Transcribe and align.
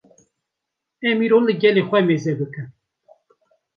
Em 1.07 1.17
îro 1.25 1.37
li 1.43 1.53
gelê 1.61 1.81
xwe 1.87 1.99
mêze 2.07 2.31
bikin 2.39 2.67